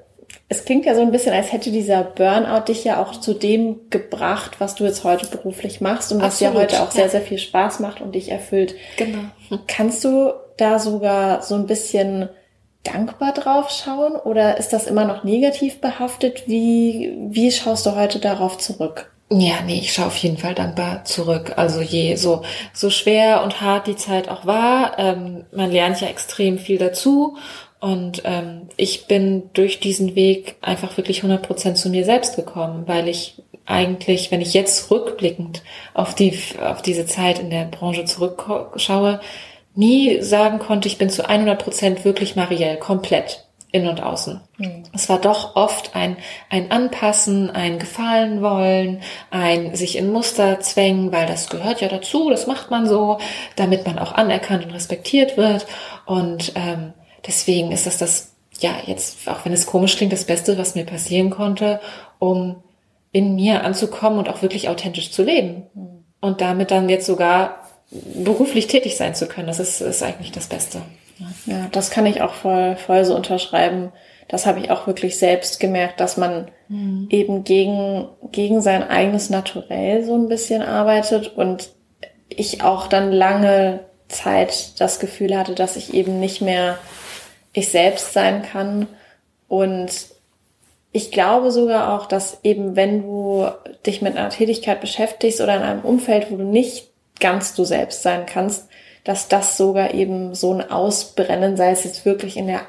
[0.49, 3.89] es klingt ja so ein bisschen, als hätte dieser Burnout dich ja auch zu dem
[3.89, 7.21] gebracht, was du jetzt heute beruflich machst und was Absolut, dir heute auch sehr, sehr
[7.21, 8.75] viel Spaß macht und dich erfüllt.
[8.95, 9.25] Genau.
[9.67, 12.29] Kannst du da sogar so ein bisschen
[12.83, 16.43] dankbar drauf schauen oder ist das immer noch negativ behaftet?
[16.47, 19.11] Wie, wie schaust du heute darauf zurück?
[19.29, 21.53] Ja, nee, ich schaue auf jeden Fall dankbar zurück.
[21.57, 26.07] Also je so so schwer und hart die Zeit auch war, ähm, man lernt ja
[26.07, 27.35] extrem viel dazu
[27.79, 33.07] und ähm, ich bin durch diesen Weg einfach wirklich 100% zu mir selbst gekommen, weil
[33.07, 35.61] ich eigentlich, wenn ich jetzt rückblickend
[35.93, 39.19] auf, die, auf diese Zeit in der Branche zurückschaue,
[39.75, 44.41] nie sagen konnte, ich bin zu 100% wirklich Marielle, komplett innen und außen.
[44.57, 44.83] Mhm.
[44.93, 46.17] Es war doch oft ein,
[46.49, 52.29] ein Anpassen, ein Gefallen wollen, ein sich in Muster zwängen, weil das gehört ja dazu,
[52.29, 53.19] das macht man so,
[53.55, 55.67] damit man auch anerkannt und respektiert wird.
[56.05, 56.93] Und ähm,
[57.27, 60.85] Deswegen ist das das, ja, jetzt, auch wenn es komisch klingt, das Beste, was mir
[60.85, 61.79] passieren konnte,
[62.19, 62.63] um
[63.11, 65.63] in mir anzukommen und auch wirklich authentisch zu leben.
[66.19, 69.47] Und damit dann jetzt sogar beruflich tätig sein zu können.
[69.47, 70.81] Das ist, ist eigentlich das Beste.
[71.45, 71.67] Ja.
[71.71, 73.91] das kann ich auch voll, voll so unterschreiben.
[74.27, 77.07] Das habe ich auch wirklich selbst gemerkt, dass man mhm.
[77.09, 81.69] eben gegen, gegen sein eigenes Naturell so ein bisschen arbeitet und
[82.29, 86.77] ich auch dann lange Zeit das Gefühl hatte, dass ich eben nicht mehr
[87.57, 88.87] ich selbst sein kann.
[89.47, 89.89] Und
[90.91, 93.47] ich glaube sogar auch, dass eben wenn du
[93.85, 98.03] dich mit einer Tätigkeit beschäftigst oder in einem Umfeld, wo du nicht ganz du selbst
[98.03, 98.69] sein kannst,
[99.03, 102.61] dass das sogar eben so ein Ausbrennen, sei es jetzt wirklich in der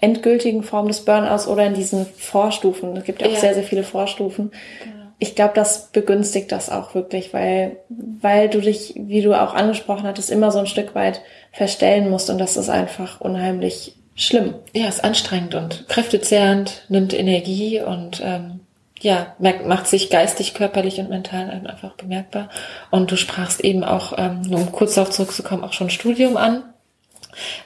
[0.00, 2.96] endgültigen Form des Burnouts oder in diesen Vorstufen.
[2.96, 3.40] Es gibt ja auch ja.
[3.40, 4.52] sehr, sehr viele Vorstufen.
[4.82, 4.94] Genau.
[5.18, 10.04] Ich glaube, das begünstigt das auch wirklich, weil, weil du dich, wie du auch angesprochen
[10.04, 11.20] hattest, immer so ein Stück weit
[11.52, 14.54] verstellen musst und das ist einfach unheimlich schlimm.
[14.74, 18.60] Ja, ist anstrengend und kräftezehrend, nimmt Energie und ähm,
[19.00, 22.50] ja, macht sich geistig, körperlich und mental einfach bemerkbar.
[22.90, 26.62] Und du sprachst eben auch, ähm, nur um kurz darauf zurückzukommen, auch schon Studium an.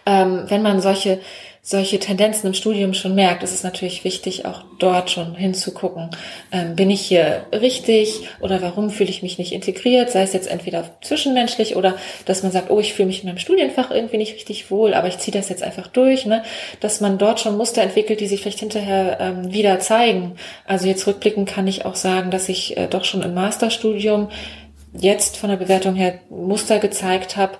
[0.06, 1.20] Ähm, wenn man solche
[1.66, 6.10] solche Tendenzen im Studium schon merkt, ist es natürlich wichtig, auch dort schon hinzugucken.
[6.52, 10.10] Ähm, bin ich hier richtig oder warum fühle ich mich nicht integriert?
[10.10, 11.96] Sei es jetzt entweder zwischenmenschlich oder
[12.26, 15.08] dass man sagt, oh, ich fühle mich in meinem Studienfach irgendwie nicht richtig wohl, aber
[15.08, 16.26] ich ziehe das jetzt einfach durch.
[16.26, 16.42] Ne?
[16.80, 20.36] Dass man dort schon Muster entwickelt, die sich vielleicht hinterher ähm, wieder zeigen.
[20.66, 24.28] Also jetzt rückblickend kann ich auch sagen, dass ich äh, doch schon im Masterstudium
[24.92, 27.56] jetzt von der Bewertung her Muster gezeigt habe,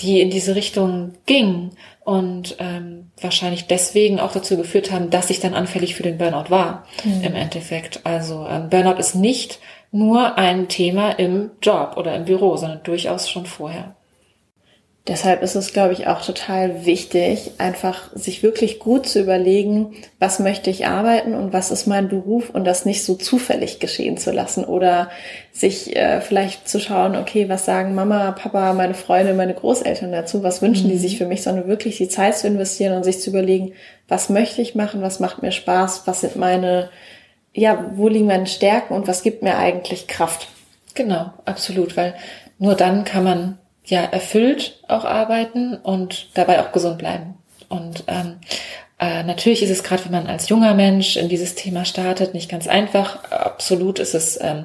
[0.00, 1.70] die in diese Richtung gingen
[2.04, 6.50] und ähm, wahrscheinlich deswegen auch dazu geführt haben, dass ich dann anfällig für den Burnout
[6.50, 7.22] war mhm.
[7.22, 8.00] im Endeffekt.
[8.04, 9.60] Also ähm, Burnout ist nicht
[9.92, 13.96] nur ein Thema im Job oder im Büro, sondern durchaus schon vorher.
[15.08, 20.40] Deshalb ist es, glaube ich, auch total wichtig, einfach sich wirklich gut zu überlegen, was
[20.40, 24.30] möchte ich arbeiten und was ist mein Beruf und das nicht so zufällig geschehen zu
[24.30, 25.10] lassen oder
[25.52, 30.42] sich äh, vielleicht zu schauen, okay, was sagen Mama, Papa, meine Freunde, meine Großeltern dazu,
[30.42, 30.92] was wünschen mhm.
[30.92, 33.72] die sich für mich, sondern wirklich die Zeit zu investieren und sich zu überlegen,
[34.06, 36.90] was möchte ich machen, was macht mir Spaß, was sind meine,
[37.54, 40.48] ja, wo liegen meine Stärken und was gibt mir eigentlich Kraft.
[40.94, 42.14] Genau, absolut, weil
[42.58, 43.58] nur dann kann man
[43.90, 47.34] ja erfüllt auch arbeiten und dabei auch gesund bleiben.
[47.68, 48.38] Und ähm,
[48.98, 52.50] äh, natürlich ist es gerade, wenn man als junger Mensch in dieses Thema startet, nicht
[52.50, 53.24] ganz einfach.
[53.30, 54.64] Absolut ist es ähm,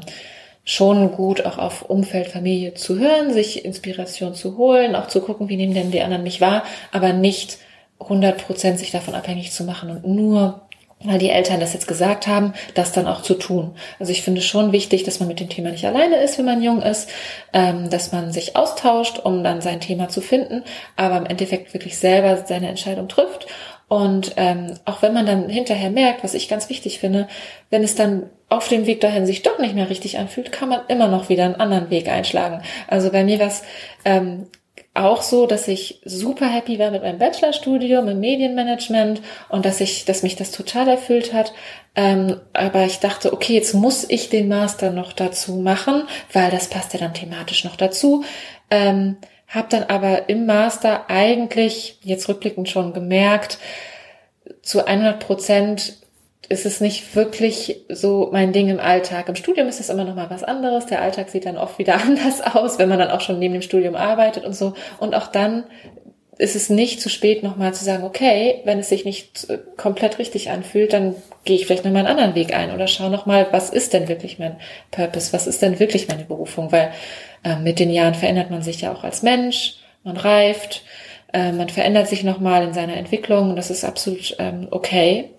[0.65, 5.47] schon gut, auch auf Umfeld, Familie zu hören, sich Inspiration zu holen, auch zu gucken,
[5.47, 7.59] wie nehmen denn die anderen mich wahr, aber nicht
[7.99, 10.64] 100 Prozent sich davon abhängig zu machen und nur
[11.07, 13.75] weil die Eltern das jetzt gesagt haben, das dann auch zu tun.
[13.99, 16.61] Also ich finde schon wichtig, dass man mit dem Thema nicht alleine ist, wenn man
[16.61, 17.09] jung ist,
[17.53, 20.63] ähm, dass man sich austauscht, um dann sein Thema zu finden,
[20.95, 23.47] aber im Endeffekt wirklich selber seine Entscheidung trifft.
[23.87, 27.27] Und ähm, auch wenn man dann hinterher merkt, was ich ganz wichtig finde,
[27.69, 30.81] wenn es dann auf dem Weg dahin sich doch nicht mehr richtig anfühlt, kann man
[30.87, 32.61] immer noch wieder einen anderen Weg einschlagen.
[32.87, 33.63] Also bei mir war es
[34.03, 34.47] ähm,
[34.95, 40.05] auch so, dass ich super happy war mit meinem Bachelorstudium im Medienmanagement und dass ich,
[40.05, 41.53] dass mich das total erfüllt hat.
[41.95, 46.69] Ähm, aber ich dachte, okay, jetzt muss ich den Master noch dazu machen, weil das
[46.69, 48.23] passt ja dann thematisch noch dazu.
[48.71, 53.59] Ähm, hab dann aber im Master eigentlich jetzt rückblickend schon gemerkt,
[54.61, 55.97] zu 100 Prozent
[56.49, 59.29] ist es nicht wirklich so mein Ding im Alltag.
[59.29, 60.85] Im Studium ist es immer noch mal was anderes.
[60.85, 63.61] Der Alltag sieht dann oft wieder anders aus, wenn man dann auch schon neben dem
[63.61, 64.73] Studium arbeitet und so.
[64.99, 65.65] Und auch dann
[66.37, 70.19] ist es nicht zu spät, nochmal zu sagen, okay, wenn es sich nicht äh, komplett
[70.19, 73.69] richtig anfühlt, dann gehe ich vielleicht nochmal einen anderen Weg ein oder schaue nochmal, was
[73.69, 74.57] ist denn wirklich mein
[74.91, 75.31] Purpose?
[75.31, 76.71] Was ist denn wirklich meine Berufung?
[76.71, 76.91] Weil
[77.43, 80.83] äh, mit den Jahren verändert man sich ja auch als Mensch, man reift,
[81.31, 85.29] äh, man verändert sich nochmal in seiner Entwicklung und das ist absolut ähm, okay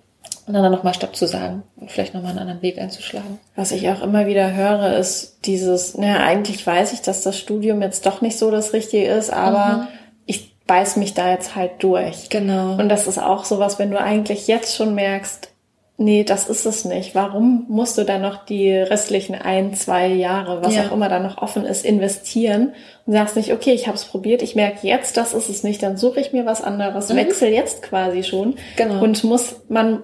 [0.46, 3.38] und dann nochmal Stopp zu sagen und vielleicht nochmal einen anderen Weg einzuschlagen.
[3.56, 7.82] Was ich auch immer wieder höre, ist dieses, naja, eigentlich weiß ich, dass das Studium
[7.82, 9.88] jetzt doch nicht so das Richtige ist, aber mhm.
[10.26, 12.28] ich beiß mich da jetzt halt durch.
[12.28, 12.74] Genau.
[12.74, 15.50] Und das ist auch sowas, wenn du eigentlich jetzt schon merkst,
[15.98, 17.14] nee, das ist es nicht.
[17.14, 20.86] Warum musst du dann noch die restlichen ein, zwei Jahre, was ja.
[20.86, 22.74] auch immer da noch offen ist, investieren
[23.06, 25.82] und sagst nicht, okay, ich habe es probiert, ich merke jetzt, das ist es nicht,
[25.82, 27.16] dann suche ich mir was anderes, mhm.
[27.16, 29.02] wechsel jetzt quasi schon genau.
[29.02, 30.02] und muss man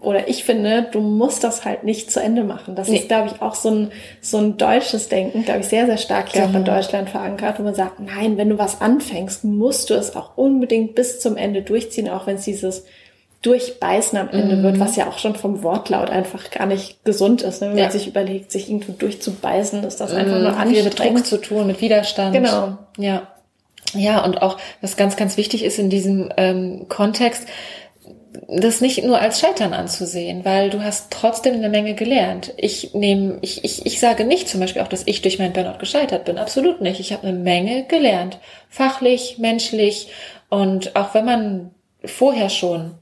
[0.00, 2.74] oder ich finde, du musst das halt nicht zu Ende machen.
[2.74, 2.98] Das nee.
[2.98, 6.32] ist, glaube ich, auch so ein, so ein deutsches Denken, glaube ich, sehr, sehr stark
[6.32, 6.52] hier genau.
[6.52, 10.16] auch in Deutschland verankert, wo man sagt, nein, wenn du was anfängst, musst du es
[10.16, 12.84] auch unbedingt bis zum Ende durchziehen, auch wenn es dieses
[13.42, 14.62] Durchbeißen am Ende mhm.
[14.62, 17.62] wird, was ja auch schon vom Wortlaut einfach gar nicht gesund ist.
[17.62, 17.70] Ne?
[17.70, 17.84] Wenn ja.
[17.84, 20.42] man sich überlegt, sich irgendwo durchzubeißen, ist das einfach mhm.
[20.42, 20.84] nur anstrengend.
[20.84, 22.34] Mit Druck zu tun, mit Widerstand.
[22.34, 22.78] Genau.
[22.98, 23.28] Ja.
[23.94, 27.46] Ja, und auch, was ganz, ganz wichtig ist in diesem ähm, Kontext,
[28.48, 32.52] das nicht nur als Scheitern anzusehen, weil du hast trotzdem eine Menge gelernt.
[32.56, 35.78] Ich nehme, ich, ich, ich sage nicht zum Beispiel auch, dass ich durch meinen Burnout
[35.78, 36.38] gescheitert bin.
[36.38, 37.00] Absolut nicht.
[37.00, 38.38] Ich habe eine Menge gelernt.
[38.68, 40.08] Fachlich, menschlich
[40.48, 41.70] und auch wenn man
[42.04, 42.92] vorher schon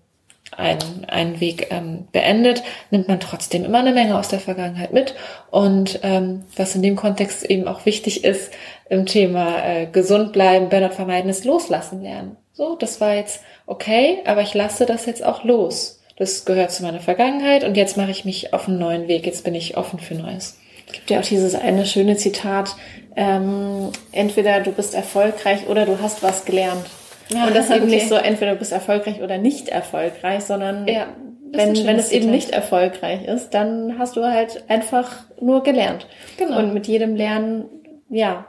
[0.57, 5.15] einen, einen Weg ähm, beendet, nimmt man trotzdem immer eine Menge aus der Vergangenheit mit.
[5.51, 8.51] Und ähm, was in dem Kontext eben auch wichtig ist
[8.89, 12.37] im Thema äh, gesund bleiben, Burnout vermeiden, ist loslassen lernen.
[12.53, 16.01] So, das war jetzt okay, aber ich lasse das jetzt auch los.
[16.17, 19.25] Das gehört zu meiner Vergangenheit und jetzt mache ich mich auf einen neuen Weg.
[19.25, 20.59] Jetzt bin ich offen für Neues.
[20.87, 22.75] Es gibt ja auch dieses eine schöne Zitat,
[23.15, 26.87] ähm, entweder du bist erfolgreich oder du hast was gelernt.
[27.29, 27.81] Ja, und das ist okay.
[27.81, 31.09] eben nicht so, entweder du bist erfolgreich oder nicht erfolgreich, sondern ja,
[31.53, 36.07] wenn, wenn es eben nicht erfolgreich ist, dann hast du halt einfach nur gelernt.
[36.39, 36.59] Genau.
[36.59, 37.67] Und mit jedem Lernen,
[38.09, 38.47] ja,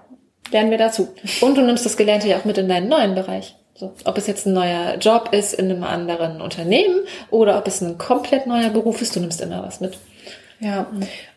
[0.52, 1.10] lernen wir dazu.
[1.42, 3.56] Und du nimmst das Gelernte ja auch mit in deinen neuen Bereich.
[3.80, 7.00] So, ob es jetzt ein neuer Job ist in einem anderen Unternehmen
[7.32, 9.98] oder ob es ein komplett neuer Beruf ist, du nimmst immer was mit.
[10.60, 10.88] Ja.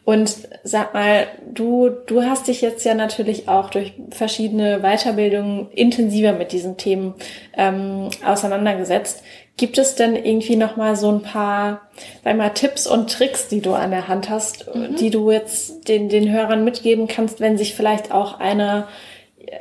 [0.04, 6.32] Und sag mal, du, du hast dich jetzt ja natürlich auch durch verschiedene Weiterbildungen intensiver
[6.32, 7.14] mit diesen Themen
[7.56, 9.22] ähm, auseinandergesetzt.
[9.56, 11.82] Gibt es denn irgendwie noch mal so ein paar,
[12.24, 14.96] sag mal, Tipps und Tricks, die du an der Hand hast, mhm.
[14.96, 18.88] die du jetzt den, den Hörern mitgeben kannst, wenn sich vielleicht auch einer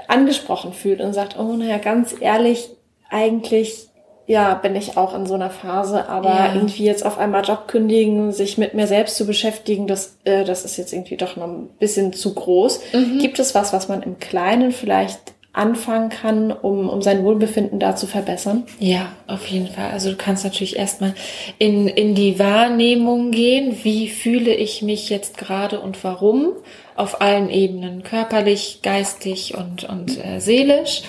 [0.08, 2.70] angesprochen fühlt und sagt, oh, naja, ganz ehrlich,
[3.10, 3.88] eigentlich,
[4.26, 6.54] ja, bin ich auch in so einer Phase, aber ja.
[6.54, 10.64] irgendwie jetzt auf einmal Job kündigen, sich mit mir selbst zu beschäftigen, das, äh, das
[10.64, 12.82] ist jetzt irgendwie doch noch ein bisschen zu groß.
[12.94, 13.20] Mhm.
[13.20, 17.96] Gibt es was, was man im Kleinen vielleicht anfangen kann, um, um sein Wohlbefinden da
[17.96, 18.64] zu verbessern?
[18.80, 19.92] Ja, auf jeden Fall.
[19.92, 21.14] Also du kannst natürlich erstmal
[21.58, 26.54] in, in die Wahrnehmung gehen, wie fühle ich mich jetzt gerade und warum
[26.96, 31.02] auf allen Ebenen, körperlich, geistig und, und äh, seelisch.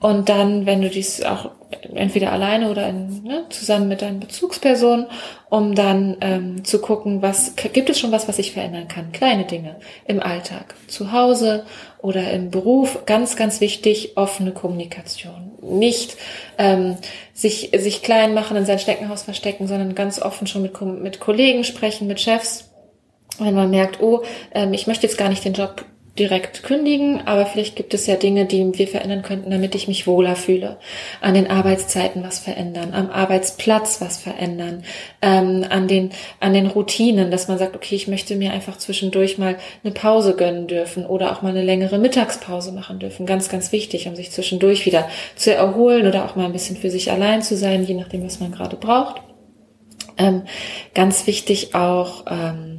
[0.00, 1.50] Und dann, wenn du dies auch
[1.94, 5.06] entweder alleine oder in, ne, zusammen mit deinen Bezugspersonen,
[5.50, 9.12] um dann ähm, zu gucken, was gibt es schon was, was ich verändern kann.
[9.12, 11.64] Kleine Dinge im Alltag, zu Hause
[11.98, 13.04] oder im Beruf.
[13.06, 15.52] Ganz, ganz wichtig, offene Kommunikation.
[15.60, 16.16] Nicht
[16.58, 16.96] ähm,
[17.34, 21.64] sich, sich klein machen, in sein Steckenhaus verstecken, sondern ganz offen schon mit, mit Kollegen
[21.64, 22.70] sprechen, mit Chefs.
[23.38, 25.84] Wenn man merkt, oh, ähm, ich möchte jetzt gar nicht den Job
[26.18, 30.06] direkt kündigen, aber vielleicht gibt es ja Dinge, die wir verändern könnten, damit ich mich
[30.06, 30.76] wohler fühle.
[31.22, 34.84] An den Arbeitszeiten was verändern, am Arbeitsplatz was verändern,
[35.22, 39.38] ähm, an den an den Routinen, dass man sagt, okay, ich möchte mir einfach zwischendurch
[39.38, 43.24] mal eine Pause gönnen dürfen oder auch mal eine längere Mittagspause machen dürfen.
[43.24, 46.90] Ganz, ganz wichtig, um sich zwischendurch wieder zu erholen oder auch mal ein bisschen für
[46.90, 49.22] sich allein zu sein, je nachdem, was man gerade braucht.
[50.18, 50.42] Ähm,
[50.94, 52.71] ganz wichtig auch ähm,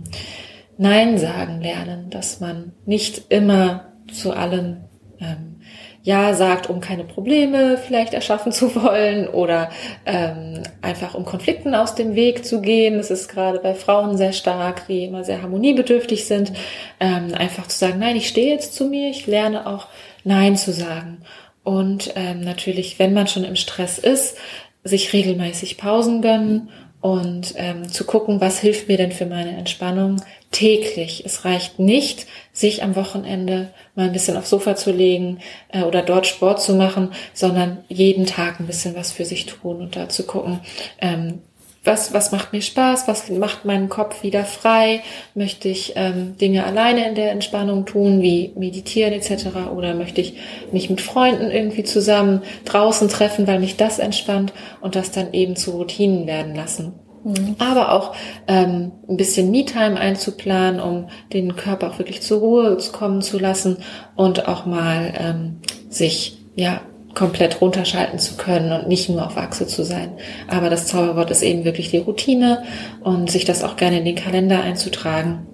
[0.78, 4.78] Nein sagen lernen, dass man nicht immer zu allem
[5.20, 5.62] ähm,
[6.02, 9.70] Ja sagt, um keine Probleme vielleicht erschaffen zu wollen oder
[10.06, 12.98] ähm, einfach um Konflikten aus dem Weg zu gehen.
[12.98, 16.54] Das ist gerade bei Frauen sehr stark, die immer sehr harmoniebedürftig sind.
[17.00, 19.88] Ähm, einfach zu sagen, nein, ich stehe jetzt zu mir, ich lerne auch
[20.24, 21.20] Nein zu sagen.
[21.64, 24.38] Und ähm, natürlich, wenn man schon im Stress ist,
[24.84, 30.22] sich regelmäßig Pausen gönnen und ähm, zu gucken, was hilft mir denn für meine Entspannung
[30.54, 31.24] täglich.
[31.26, 35.39] Es reicht nicht, sich am Wochenende mal ein bisschen aufs Sofa zu legen
[35.70, 39.82] äh, oder dort Sport zu machen, sondern jeden Tag ein bisschen was für sich tun
[39.82, 40.62] und da zu gucken,
[41.00, 41.42] ähm,
[41.84, 45.02] was, was macht mir Spaß, was macht meinen Kopf wieder frei,
[45.36, 49.70] möchte ich ähm, Dinge alleine in der Entspannung tun, wie meditieren etc.
[49.76, 50.36] oder möchte ich
[50.72, 55.58] mich mit Freunden irgendwie zusammen draußen treffen, weil mich das entspannt und das dann eben
[55.58, 56.94] zu Routinen werden lassen.
[57.24, 57.56] Mhm.
[57.60, 58.16] Aber auch
[58.48, 63.78] ähm, ein bisschen Me-Time einzuplanen, um den Körper auch wirklich zur Ruhe kommen zu lassen
[64.16, 65.58] und auch mal ähm,
[65.90, 66.82] sich ja
[67.14, 70.14] komplett runterschalten zu können und nicht nur auf Achse zu sein.
[70.48, 72.64] Aber das Zauberwort ist eben wirklich die Routine
[73.02, 75.46] und sich das auch gerne in den Kalender einzutragen.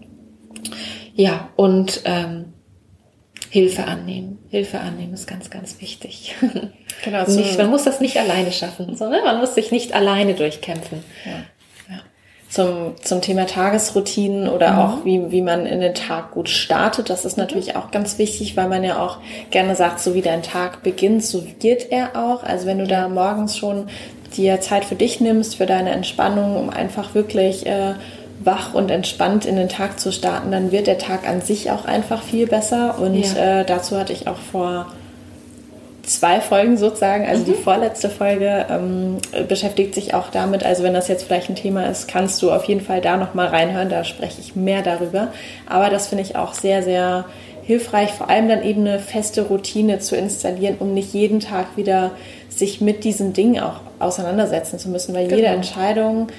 [1.16, 2.54] Ja, und ähm,
[3.50, 4.38] Hilfe annehmen.
[4.50, 6.36] Hilfe annehmen ist ganz, ganz wichtig.
[7.04, 10.36] Genau, so nicht, man muss das nicht alleine schaffen, sondern man muss sich nicht alleine
[10.36, 11.04] durchkämpfen.
[11.26, 11.44] Ja
[12.50, 14.80] zum, zum Thema Tagesroutinen oder mhm.
[14.80, 17.10] auch wie, wie man in den Tag gut startet.
[17.10, 17.44] Das ist mhm.
[17.44, 19.18] natürlich auch ganz wichtig, weil man ja auch
[19.52, 22.44] gerne sagt, so wie dein Tag beginnt, so wird er auch.
[22.44, 23.88] Also wenn du da morgens schon
[24.36, 27.94] dir Zeit für dich nimmst, für deine Entspannung, um einfach wirklich äh,
[28.40, 31.86] wach und entspannt in den Tag zu starten, dann wird der Tag an sich auch
[31.86, 32.98] einfach viel besser.
[33.00, 33.60] Und ja.
[33.60, 34.88] äh, dazu hatte ich auch vor
[36.10, 37.26] zwei Folgen sozusagen.
[37.28, 37.46] Also mhm.
[37.46, 39.18] die vorletzte Folge ähm,
[39.48, 40.64] beschäftigt sich auch damit.
[40.64, 43.34] Also wenn das jetzt vielleicht ein Thema ist, kannst du auf jeden Fall da noch
[43.34, 43.90] mal reinhören.
[43.90, 45.30] Da spreche ich mehr darüber.
[45.68, 47.26] Aber das finde ich auch sehr, sehr
[47.64, 52.12] hilfreich, vor allem dann eben eine feste Routine zu installieren, um nicht jeden Tag wieder
[52.50, 55.36] sich mit diesen Dingen auch auseinandersetzen zu müssen, weil genau.
[55.36, 56.30] jede Entscheidung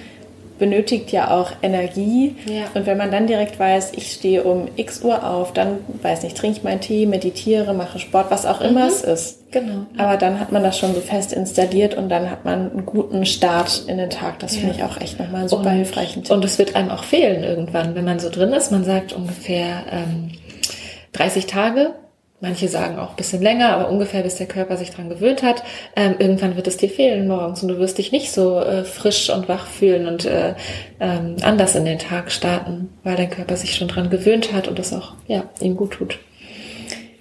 [0.61, 2.37] benötigt ja auch Energie.
[2.46, 2.66] Ja.
[2.75, 6.37] Und wenn man dann direkt weiß, ich stehe um x Uhr auf, dann, weiß nicht,
[6.37, 8.90] trinke ich meinen Tee, meditiere, mache Sport, was auch immer mhm.
[8.90, 9.51] es ist.
[9.51, 9.87] Genau.
[9.99, 13.27] Aber dann hat man das schon so fest installiert und dann hat man einen guten
[13.27, 14.38] Start in den Tag.
[14.38, 14.61] Das ja.
[14.61, 16.16] finde ich auch echt nochmal super und, hilfreich.
[16.31, 18.70] Und es wird einem auch fehlen irgendwann, wenn man so drin ist.
[18.70, 20.31] Man sagt ungefähr ähm,
[21.14, 21.94] 30 Tage
[22.42, 25.62] Manche sagen auch ein bisschen länger, aber ungefähr bis der Körper sich dran gewöhnt hat.
[25.94, 29.29] Ähm, irgendwann wird es dir fehlen morgens und du wirst dich nicht so äh, frisch
[29.29, 30.55] und wach fühlen und äh,
[31.00, 34.79] ähm, anders in den Tag starten, weil dein Körper sich schon dran gewöhnt hat und
[34.79, 36.18] es auch ja, ihm gut tut.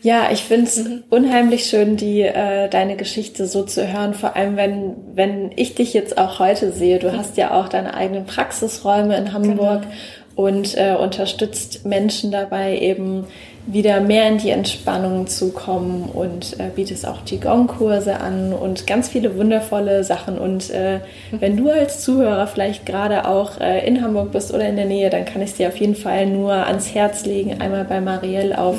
[0.01, 1.03] Ja, ich finde es mhm.
[1.09, 4.13] unheimlich schön, die äh, deine Geschichte so zu hören.
[4.13, 6.99] Vor allem, wenn wenn ich dich jetzt auch heute sehe.
[6.99, 7.17] Du mhm.
[7.17, 10.47] hast ja auch deine eigenen Praxisräume in Hamburg genau.
[10.47, 13.27] und äh, unterstützt Menschen dabei eben
[13.71, 19.09] wieder mehr in die Entspannung zu kommen und äh, bietest auch Qigong-Kurse an und ganz
[19.09, 20.39] viele wundervolle Sachen.
[20.39, 21.01] Und äh,
[21.31, 25.11] wenn du als Zuhörer vielleicht gerade auch äh, in Hamburg bist oder in der Nähe,
[25.11, 28.77] dann kann ich dir auf jeden Fall nur ans Herz legen, einmal bei Marielle auf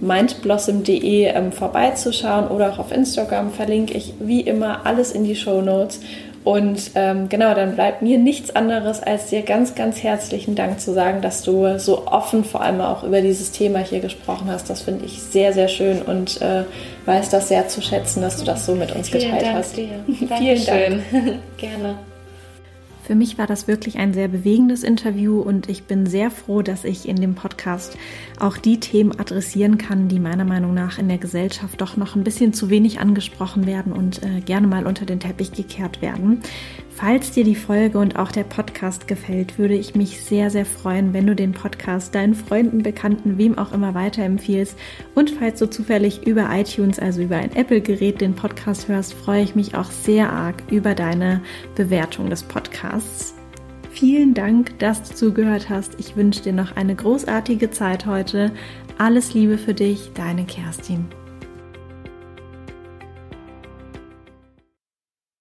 [0.00, 5.60] mindblossom.de ähm, vorbeizuschauen oder auch auf Instagram verlinke ich wie immer alles in die Show
[5.62, 6.00] Notes.
[6.44, 10.92] Und ähm, genau, dann bleibt mir nichts anderes, als dir ganz, ganz herzlichen Dank zu
[10.94, 14.70] sagen, dass du so offen vor allem auch über dieses Thema hier gesprochen hast.
[14.70, 16.64] Das finde ich sehr, sehr schön und äh,
[17.06, 19.76] weiß das sehr zu schätzen, dass du das so mit uns geteilt Vielen Dank hast.
[19.76, 19.88] Dir.
[20.38, 21.02] Vielen Dank.
[21.58, 21.98] Gerne.
[23.08, 26.84] Für mich war das wirklich ein sehr bewegendes Interview und ich bin sehr froh, dass
[26.84, 27.96] ich in dem Podcast
[28.38, 32.22] auch die Themen adressieren kann, die meiner Meinung nach in der Gesellschaft doch noch ein
[32.22, 36.42] bisschen zu wenig angesprochen werden und äh, gerne mal unter den Teppich gekehrt werden.
[37.00, 41.12] Falls dir die Folge und auch der Podcast gefällt, würde ich mich sehr, sehr freuen,
[41.12, 44.76] wenn du den Podcast deinen Freunden, Bekannten, wem auch immer weiterempfiehlst.
[45.14, 49.54] Und falls du zufällig über iTunes, also über ein Apple-Gerät, den Podcast hörst, freue ich
[49.54, 51.40] mich auch sehr arg über deine
[51.76, 53.36] Bewertung des Podcasts.
[53.92, 56.00] Vielen Dank, dass du zugehört hast.
[56.00, 58.50] Ich wünsche dir noch eine großartige Zeit heute.
[58.98, 61.06] Alles Liebe für dich, deine Kerstin.